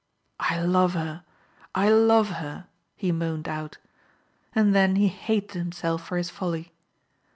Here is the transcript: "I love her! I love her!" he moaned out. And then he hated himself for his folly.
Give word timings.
"I 0.55 0.59
love 0.59 0.95
her! 0.95 1.23
I 1.75 1.89
love 1.91 2.29
her!" 2.41 2.65
he 2.95 3.11
moaned 3.11 3.47
out. 3.47 3.77
And 4.55 4.73
then 4.73 4.95
he 4.95 5.09
hated 5.09 5.51
himself 5.59 6.03
for 6.07 6.17
his 6.17 6.31
folly. 6.31 6.71